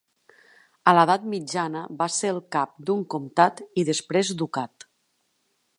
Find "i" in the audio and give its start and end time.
3.83-3.87